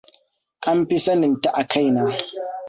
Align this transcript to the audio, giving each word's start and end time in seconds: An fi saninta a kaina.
An 0.71 0.79
fi 0.87 0.97
saninta 1.05 1.49
a 1.61 1.63
kaina. 1.71 2.03